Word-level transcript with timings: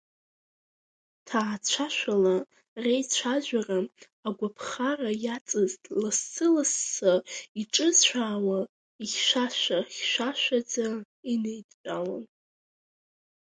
Ҭаацәашәала 1.27 2.35
реицәажәара 2.83 3.79
агәаԥхара 4.27 5.11
иаҵаз 5.23 5.71
лассы-лассы 6.01 7.13
иҿыцәаауа, 7.61 8.59
ихьшәашәа-хьшәашәаӡа 9.03 10.87
инеидтәалон. 11.31 12.25